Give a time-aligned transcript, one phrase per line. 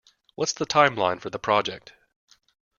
[0.33, 1.93] What's the timeline for the project?